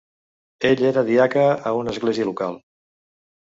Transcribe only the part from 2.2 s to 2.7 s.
local.